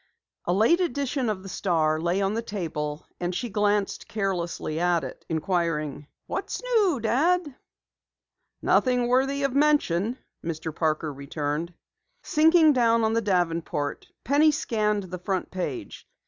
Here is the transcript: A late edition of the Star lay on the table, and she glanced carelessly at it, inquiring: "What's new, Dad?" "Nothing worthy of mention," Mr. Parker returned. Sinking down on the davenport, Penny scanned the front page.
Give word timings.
A 0.45 0.51
late 0.51 0.79
edition 0.81 1.29
of 1.29 1.43
the 1.43 1.47
Star 1.47 2.01
lay 2.01 2.23
on 2.23 2.33
the 2.33 2.41
table, 2.41 3.05
and 3.19 3.35
she 3.35 3.49
glanced 3.49 4.07
carelessly 4.07 4.79
at 4.79 5.03
it, 5.03 5.23
inquiring: 5.29 6.07
"What's 6.25 6.59
new, 6.63 6.99
Dad?" 6.99 7.53
"Nothing 8.63 9.05
worthy 9.07 9.43
of 9.43 9.53
mention," 9.53 10.17
Mr. 10.43 10.75
Parker 10.75 11.13
returned. 11.13 11.75
Sinking 12.23 12.73
down 12.73 13.03
on 13.03 13.13
the 13.13 13.21
davenport, 13.21 14.07
Penny 14.23 14.49
scanned 14.49 15.03
the 15.03 15.19
front 15.19 15.51
page. 15.51 16.07